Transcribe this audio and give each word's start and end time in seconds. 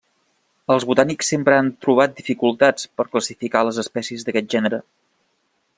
Els 0.75 0.85
botànics 0.91 1.29
sempre 1.33 1.57
han 1.57 1.69
trobat 1.85 2.15
dificultats 2.21 2.89
per 3.01 3.07
classificar 3.11 3.65
les 3.69 3.83
espècies 3.85 4.27
d'aquest 4.29 4.51
gènere. 4.57 4.81